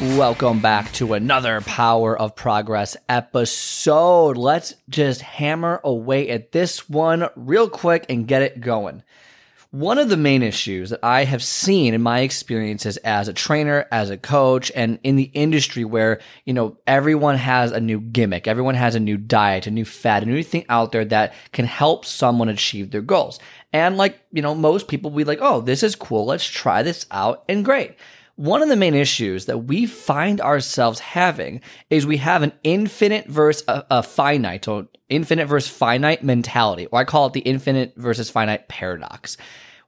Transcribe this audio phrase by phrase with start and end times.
[0.00, 4.38] Welcome back to another Power of Progress episode.
[4.38, 9.02] Let's just hammer away at this one real quick and get it going.
[9.72, 13.86] One of the main issues that I have seen in my experiences as a trainer,
[13.92, 18.48] as a coach, and in the industry where, you know, everyone has a new gimmick,
[18.48, 21.66] everyone has a new diet, a new fad, a new thing out there that can
[21.66, 23.38] help someone achieve their goals.
[23.70, 26.24] And like, you know, most people be like, oh, this is cool.
[26.24, 27.44] Let's try this out.
[27.50, 27.98] And great.
[28.40, 33.26] One of the main issues that we find ourselves having is we have an infinite
[33.26, 37.92] versus a, a finite, or infinite versus finite mentality, or I call it the infinite
[37.96, 39.36] versus finite paradox.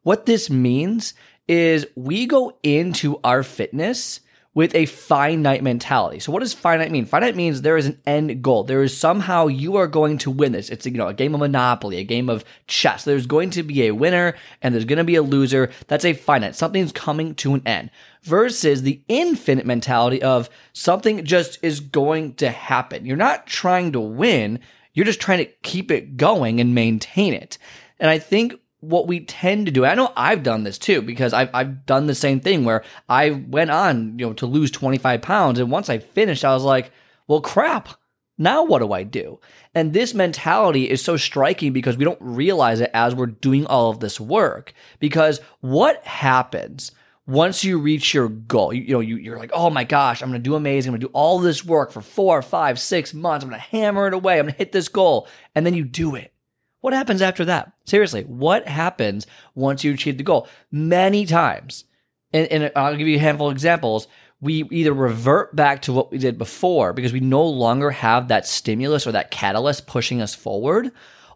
[0.03, 1.15] What this means
[1.49, 4.21] is we go into our fitness
[4.55, 6.19] with a finite mentality.
[6.19, 7.07] So what does finite mean?
[7.07, 8.65] Finite means there is an end goal.
[8.65, 10.69] There is somehow you are going to win this.
[10.69, 13.05] It's you know a game of monopoly, a game of chess.
[13.05, 15.71] There's going to be a winner and there's going to be a loser.
[15.87, 16.55] That's a finite.
[16.55, 17.91] Something's coming to an end.
[18.23, 23.07] Versus the infinite mentality of something just is going to happen.
[23.07, 24.61] You're not trying to win.
[24.93, 27.59] You're just trying to keep it going and maintain it.
[27.99, 29.85] And I think what we tend to do.
[29.85, 33.31] I know I've done this too because I've I've done the same thing where I
[33.31, 36.91] went on you know to lose 25 pounds and once I finished I was like,
[37.29, 37.91] well crap.
[38.39, 39.39] Now what do I do?
[39.73, 43.91] And this mentality is so striking because we don't realize it as we're doing all
[43.91, 44.73] of this work.
[44.99, 46.91] Because what happens
[47.29, 48.73] once you reach your goal?
[48.73, 50.89] You, you know, you, you're like, oh my gosh, I'm gonna do amazing.
[50.91, 53.45] I'm gonna do all this work for four, five, six months.
[53.45, 54.41] I'm gonna hammer it away.
[54.41, 55.29] I'm gonna hit this goal.
[55.55, 56.32] And then you do it
[56.83, 57.73] what happens after that?
[57.85, 60.49] Seriously, what happens once you achieve the goal?
[60.71, 61.85] Many times,
[62.33, 64.09] and, and I'll give you a handful of examples.
[64.41, 68.47] We either revert back to what we did before because we no longer have that
[68.47, 70.91] stimulus or that catalyst pushing us forward,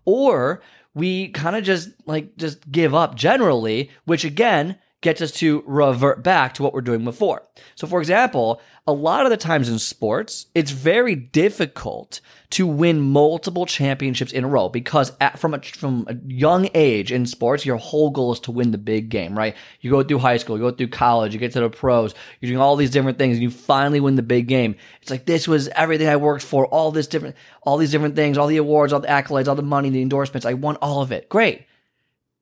[0.04, 0.62] or
[0.94, 6.24] we kind of just like just give up generally, which again gets us to revert
[6.24, 7.44] back to what we're doing before.
[7.76, 13.00] So, for example, a lot of the times in sports, it's very difficult to win
[13.00, 17.64] multiple championships in a row because at, from a, from a young age in sports,
[17.64, 19.54] your whole goal is to win the big game, right?
[19.80, 22.50] You go through high school, you go through college, you get to the pros, you're
[22.50, 24.74] doing all these different things, and you finally win the big game.
[25.02, 28.36] It's like this was everything I worked for, all this different, all these different things,
[28.36, 30.44] all the awards, all the accolades, all the money, the endorsements.
[30.44, 31.28] I won all of it.
[31.28, 31.64] Great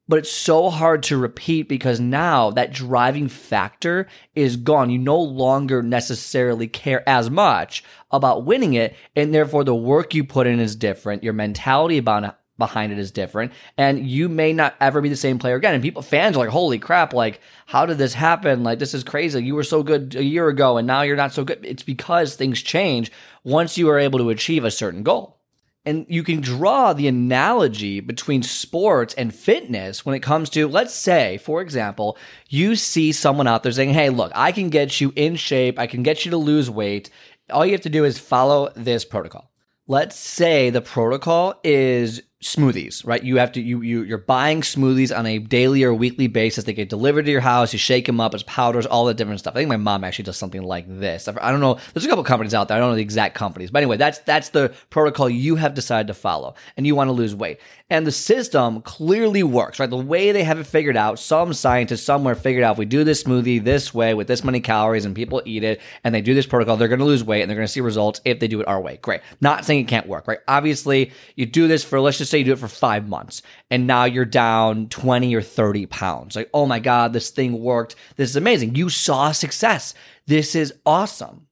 [0.09, 4.91] but it's so hard to repeat because now that driving factor is gone.
[4.91, 10.25] You no longer necessarily care as much about winning it, and therefore the work you
[10.25, 11.25] put in is different.
[11.25, 15.39] Your mentality about behind it is different, and you may not ever be the same
[15.39, 15.75] player again.
[15.75, 17.13] And people, fans are like, "Holy crap!
[17.13, 18.63] Like, how did this happen?
[18.63, 19.43] Like, this is crazy.
[19.43, 22.37] You were so good a year ago, and now you're not so good." It's because
[22.37, 23.11] things change
[23.43, 25.41] once you are able to achieve a certain goal.
[25.87, 30.95] And you can draw the analogy between sports and fitness when it comes to, let's
[30.95, 32.17] say, for example,
[32.49, 35.79] you see someone out there saying, Hey, look, I can get you in shape.
[35.79, 37.11] I can get you to lose weight.
[37.51, 39.51] All you have to do is follow this protocol.
[39.87, 43.23] Let's say the protocol is smoothies, right?
[43.23, 46.65] You have to you you you're buying smoothies on a daily or weekly basis.
[46.65, 47.73] They get delivered to your house.
[47.73, 49.55] You shake them up as powders, all the different stuff.
[49.55, 51.27] I think my mom actually does something like this.
[51.27, 51.79] I don't know.
[51.95, 52.77] There's a couple companies out there.
[52.77, 56.09] I don't know the exact companies, but anyway, that's that's the protocol you have decided
[56.09, 57.61] to follow, and you want to lose weight.
[57.91, 59.89] And the system clearly works, right?
[59.89, 61.19] The way they have it figured out.
[61.19, 64.61] Some scientist somewhere figured out if we do this smoothie this way with this many
[64.61, 67.43] calories and people eat it and they do this protocol, they're going to lose weight
[67.43, 68.99] and they're going to see results if they do it our way.
[69.03, 69.21] Great.
[69.43, 70.39] Not saying it can't work, right?
[70.49, 73.87] Obviously, you do this for let's just say you do it for five months and
[73.87, 76.35] now you're down 20 or 30 pounds.
[76.35, 77.95] Like, oh my God, this thing worked.
[78.17, 78.75] This is amazing.
[78.75, 79.95] You saw success.
[80.27, 81.47] This is awesome.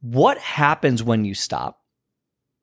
[0.00, 1.80] What happens when you stop?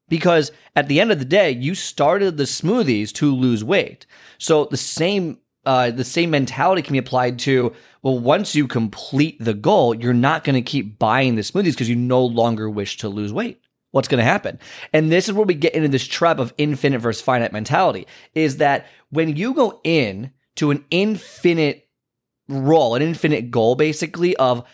[0.07, 4.05] Because at the end of the day, you started the smoothies to lose weight.
[4.37, 7.73] So the same uh, the same mentality can be applied to
[8.03, 11.89] well once you complete the goal you're not going to keep buying the smoothies because
[11.89, 13.64] you no longer wish to lose weight
[13.95, 14.59] what's going to happen.
[14.91, 18.57] And this is where we get into this trap of infinite versus finite mentality is
[18.57, 21.87] that when you go in to an infinite
[22.49, 24.65] role, an infinite goal basically of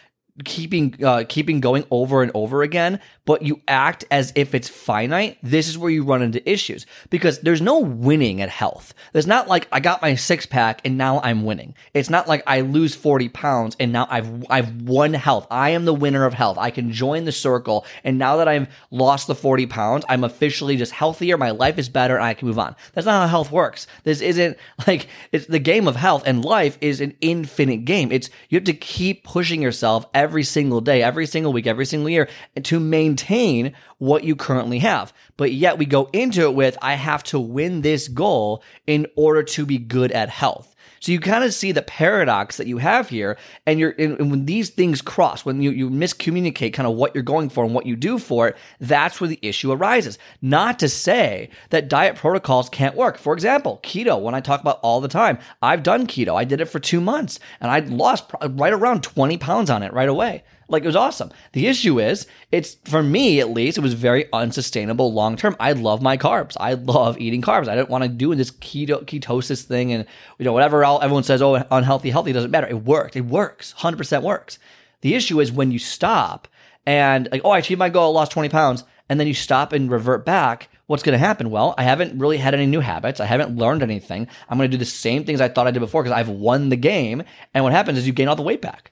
[0.44, 5.38] keeping uh, keeping going over and over again, but you act as if it's finite,
[5.44, 8.94] this is where you run into issues because there's no winning at health.
[9.14, 11.76] There's not like I got my six pack and now I'm winning.
[11.94, 15.48] It's not like I lose 40 pounds and now I've I've won health.
[15.52, 16.58] I am the winner of health.
[16.58, 20.76] I can join the circle and now that I've lost the 40 pounds, I'm officially
[20.78, 21.38] just healthier.
[21.38, 22.76] My life is better and I can move on.
[22.94, 23.88] That's not how health works.
[24.04, 24.58] This isn't
[24.88, 28.12] like it's the game of health and life is an infinite game.
[28.12, 32.10] It's you have to keep pushing yourself every single day, every single week, every single
[32.10, 32.30] year
[32.64, 35.14] to maintain what you currently have.
[35.38, 39.44] But yet we go into it with, I have to win this goal in order
[39.44, 40.71] to be good at health.
[41.02, 44.46] So you kind of see the paradox that you have here, and you're and when
[44.46, 47.88] these things cross, when you, you miscommunicate kind of what you're going for and what
[47.88, 50.20] you do for it, that's where the issue arises.
[50.44, 53.18] Not to say that diet protocols can't work.
[53.18, 56.40] For example, keto, when I talk about all the time, I've done keto.
[56.40, 59.94] I did it for two months and I lost right around 20 pounds on it
[59.94, 60.44] right away.
[60.72, 61.32] Like it was awesome.
[61.52, 65.56] The issue is, it's for me at least, it was very unsustainable long term.
[65.60, 66.56] I love my carbs.
[66.60, 67.68] I love eating carbs.
[67.68, 70.06] I didn't want to do this keto ketosis thing and
[70.40, 71.42] you know whatever everyone says.
[71.42, 72.68] Oh, unhealthy, healthy doesn't matter.
[72.68, 73.16] It worked.
[73.16, 73.74] It works.
[73.74, 74.58] Hundred percent works.
[75.02, 76.48] The issue is when you stop
[76.86, 79.92] and like, oh, I achieved my goal, lost twenty pounds, and then you stop and
[79.92, 80.70] revert back.
[80.88, 81.52] What's going to happen?
[81.52, 83.22] Well, I haven't really had any new habits.
[83.22, 84.28] I haven't learned anything.
[84.50, 86.68] I'm going to do the same things I thought I did before because I've won
[86.68, 87.24] the game.
[87.54, 88.92] And what happens is you gain all the weight back.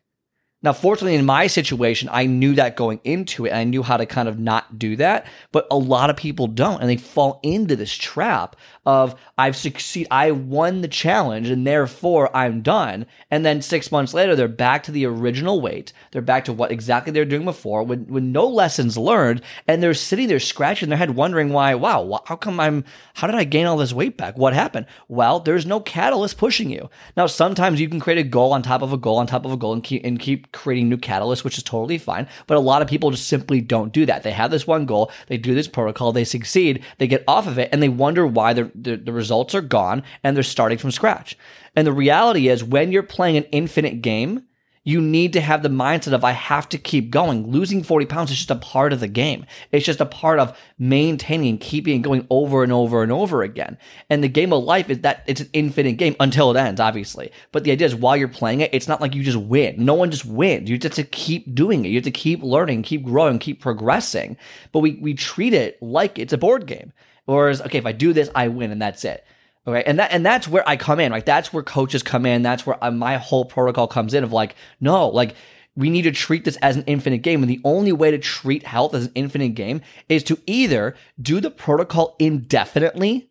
[0.61, 4.05] Now, fortunately, in my situation, I knew that going into it I knew how to
[4.05, 5.25] kind of not do that.
[5.51, 10.09] But a lot of people don't and they fall into this trap of I've succeeded,
[10.11, 13.05] I won the challenge and therefore I'm done.
[13.31, 15.93] And then six months later, they're back to the original weight.
[16.11, 19.41] They're back to what exactly they're doing before with, with no lessons learned.
[19.67, 22.83] And they're sitting there scratching their head wondering why, wow, how come I'm,
[23.13, 24.37] how did I gain all this weight back?
[24.37, 24.87] What happened?
[25.07, 26.89] Well, there's no catalyst pushing you.
[27.15, 29.51] Now, sometimes you can create a goal on top of a goal on top of
[29.51, 32.27] a goal and keep, and keep creating new catalysts, which is totally fine.
[32.47, 34.23] But a lot of people just simply don't do that.
[34.23, 37.59] They have this one goal, they do this protocol, they succeed, they get off of
[37.59, 41.37] it, and they wonder why the, the results are gone and they're starting from scratch.
[41.75, 44.43] And the reality is, when you're playing an infinite game,
[44.89, 47.45] you need to have the mindset of I have to keep going.
[47.47, 49.45] Losing 40 pounds is just a part of the game.
[49.71, 53.43] It's just a part of maintaining and keeping it going over and over and over
[53.43, 53.77] again.
[54.09, 57.31] And the game of life is that it's an infinite game until it ends, obviously.
[57.51, 59.75] But the idea is while you're playing it, it's not like you just win.
[59.77, 60.67] No one just wins.
[60.67, 61.89] You just have to keep doing it.
[61.89, 64.37] You have to keep learning, keep growing, keep progressing.
[64.71, 66.93] But we, we treat it like it's a board game.
[67.25, 69.23] Whereas, okay, if I do this, I win and that's it.
[69.69, 69.83] Okay.
[69.85, 71.11] And that, and that's where I come in.
[71.11, 72.41] Like, that's where coaches come in.
[72.41, 75.35] That's where uh, my whole protocol comes in of like, no, like,
[75.75, 77.43] we need to treat this as an infinite game.
[77.43, 81.39] And the only way to treat health as an infinite game is to either do
[81.39, 83.29] the protocol indefinitely.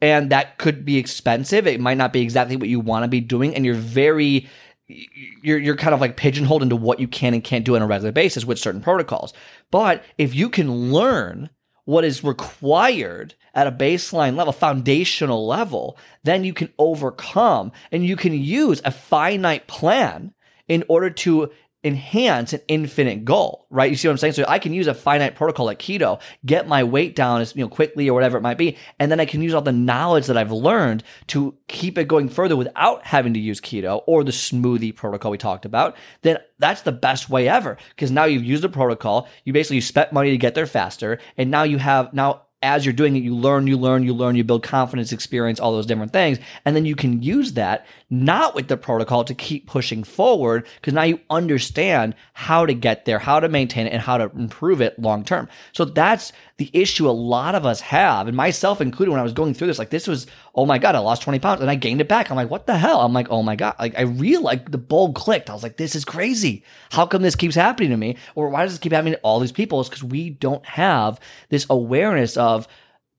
[0.00, 1.66] And that could be expensive.
[1.66, 3.54] It might not be exactly what you want to be doing.
[3.54, 4.48] And you're very,
[4.86, 7.86] you're, you're kind of like pigeonholed into what you can and can't do on a
[7.86, 9.34] regular basis with certain protocols.
[9.70, 11.50] But if you can learn
[11.84, 18.16] what is required at a baseline level, foundational level, then you can overcome and you
[18.16, 20.32] can use a finite plan
[20.68, 21.50] in order to
[21.82, 23.90] enhance an infinite goal, right?
[23.90, 24.34] You see what I'm saying?
[24.34, 27.62] So I can use a finite protocol like keto, get my weight down as you
[27.62, 30.26] know quickly or whatever it might be, and then I can use all the knowledge
[30.26, 34.32] that I've learned to keep it going further without having to use keto or the
[34.32, 35.96] smoothie protocol we talked about.
[36.22, 40.12] Then that's the best way ever because now you've used the protocol, you basically spent
[40.12, 43.34] money to get there faster, and now you have now as you're doing it, you
[43.34, 46.38] learn, you learn, you learn, you build confidence, experience, all those different things.
[46.64, 50.92] And then you can use that not with the protocol to keep pushing forward because
[50.92, 54.80] now you understand how to get there, how to maintain it, and how to improve
[54.80, 55.48] it long term.
[55.72, 59.32] So that's the issue a lot of us have, and myself included when I was
[59.32, 59.78] going through this.
[59.78, 62.30] Like, this was, oh my God, I lost 20 pounds and I gained it back.
[62.30, 63.00] I'm like, what the hell?
[63.00, 63.76] I'm like, oh my God.
[63.78, 65.48] Like, I real like the bulb clicked.
[65.48, 66.64] I was like, this is crazy.
[66.90, 68.16] How come this keeps happening to me?
[68.34, 69.80] Or why does this keep happening to all these people?
[69.80, 72.66] It's because we don't have this awareness of,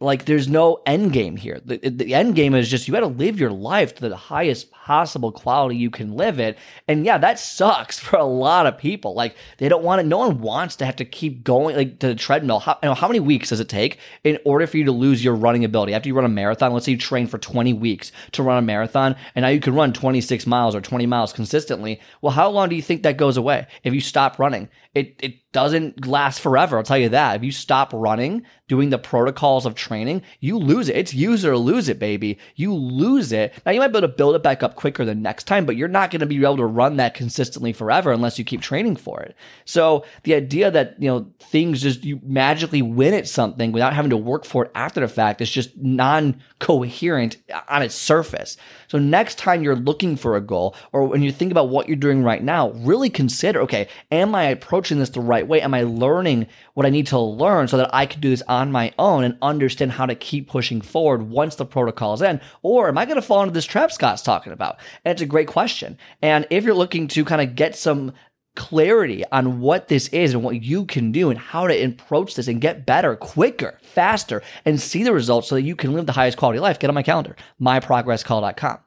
[0.02, 1.62] like there's no end game here.
[1.64, 4.72] The, the end game is just you got to live your life to the highest
[4.72, 6.58] possible quality you can live it.
[6.88, 9.14] And yeah, that sucks for a lot of people.
[9.14, 12.08] Like they don't want it No one wants to have to keep going like to
[12.08, 12.60] the treadmill.
[12.60, 15.24] How, you know, how many weeks does it take in order for you to lose
[15.24, 15.94] your running ability?
[15.94, 18.62] After you run a marathon, let's say you train for 20 weeks to run a
[18.62, 22.02] marathon, and now you can run 26 miles or 20 miles consistently.
[22.22, 24.68] Well, how long do you think that goes away if you stop running?
[24.96, 26.78] It it doesn't last forever.
[26.78, 27.36] I'll tell you that.
[27.36, 30.96] If you stop running, doing the protocols of training, you lose it.
[30.96, 32.38] It's use or lose it, baby.
[32.56, 33.54] You lose it.
[33.66, 35.76] Now you might be able to build it back up quicker the next time, but
[35.76, 38.96] you're not going to be able to run that consistently forever unless you keep training
[38.96, 39.36] for it.
[39.66, 44.12] So the idea that, you know, things just you magically win at something without having
[44.12, 48.56] to work for it after the fact is just non-coherent on its surface.
[48.88, 51.98] So next time you're looking for a goal or when you think about what you're
[51.98, 55.62] doing right now, really consider, okay, am I approaching this the right way?
[55.62, 58.72] Am I learning what I need to learn so that I can do this on
[58.72, 62.40] my own and understand how to keep pushing forward once the protocol is in?
[62.62, 64.78] Or am I going to fall into this trap Scott's talking about?
[65.04, 65.98] And it's a great question.
[66.22, 68.14] And if you're looking to kind of get some
[68.56, 72.48] clarity on what this is and what you can do and how to approach this
[72.48, 76.12] and get better quicker, faster, and see the results so that you can live the
[76.12, 78.80] highest quality life, get on my calendar, myprogresscall.com.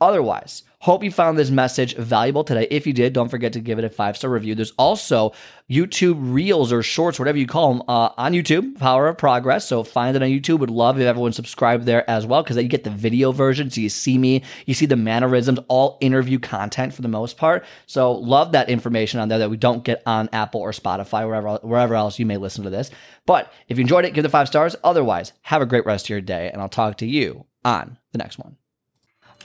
[0.00, 2.66] Otherwise, hope you found this message valuable today.
[2.70, 4.54] If you did, don't forget to give it a five star review.
[4.54, 5.32] There's also
[5.70, 9.66] YouTube reels or shorts, whatever you call them, uh, on YouTube, Power of Progress.
[9.66, 10.60] So find it on YouTube.
[10.60, 13.70] Would love if everyone subscribed there as well because you get the video version.
[13.70, 17.64] So you see me, you see the mannerisms, all interview content for the most part.
[17.86, 21.56] So love that information on there that we don't get on Apple or Spotify, wherever,
[21.62, 22.90] wherever else you may listen to this.
[23.24, 24.76] But if you enjoyed it, give the five stars.
[24.84, 28.18] Otherwise, have a great rest of your day, and I'll talk to you on the
[28.18, 28.56] next one.